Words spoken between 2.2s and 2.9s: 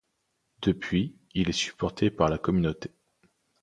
la communauté.